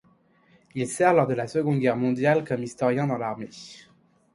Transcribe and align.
Il 0.73 0.87
sert 0.87 1.13
lors 1.13 1.27
de 1.27 1.35
la 1.35 1.45
Seconde 1.45 1.77
Guerre 1.77 1.95
mondiale 1.95 2.43
comme 2.43 2.63
historien 2.63 3.05
dans 3.05 3.19
l'armée. 3.19 3.51